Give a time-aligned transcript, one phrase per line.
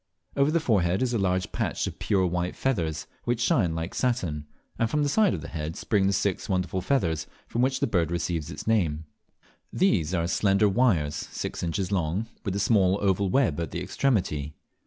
[0.35, 4.47] Over the forehead is a large patch of pure white feathers, which shine like satin;
[4.79, 7.85] and from the sides of the head spring the six wonderful feathers from which the
[7.85, 9.05] bird receives its name.
[9.71, 14.55] These are slender wires, six inches long, with a small oval web at the extremity.